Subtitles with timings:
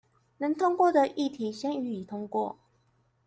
[0.39, 2.57] 能通過的議題先予以通過